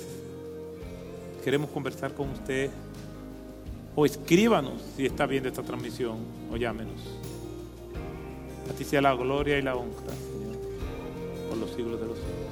[1.44, 2.70] Queremos conversar con usted.
[3.94, 6.16] O escríbanos si está viendo esta transmisión
[6.50, 7.00] o llámenos.
[8.70, 10.56] A ti sea la gloria y la honra, Señor,
[11.50, 12.51] por los siglos de los siglos.